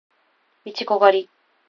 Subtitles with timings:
[0.65, 1.29] いちご狩り